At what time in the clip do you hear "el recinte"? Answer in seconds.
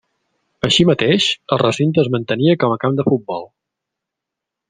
1.55-2.01